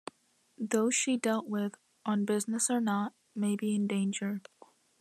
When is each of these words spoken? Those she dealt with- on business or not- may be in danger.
Those 0.57 0.95
she 0.95 1.15
dealt 1.15 1.45
with- 1.47 1.75
on 2.07 2.25
business 2.25 2.71
or 2.71 2.81
not- 2.81 3.13
may 3.35 3.55
be 3.55 3.75
in 3.75 3.85
danger. 3.85 4.41